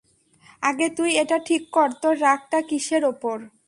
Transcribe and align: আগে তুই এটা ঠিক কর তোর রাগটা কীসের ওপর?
আগে 0.63 0.87
তুই 0.97 1.11
এটা 1.17 1.37
ঠিক 1.47 1.61
কর 1.71 1.89
তোর 2.01 2.15
রাগটা 2.21 2.59
কীসের 2.69 3.03
ওপর? 3.05 3.37